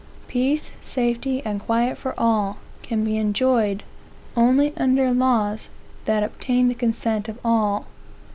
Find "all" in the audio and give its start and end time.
2.17-2.57, 7.45-7.85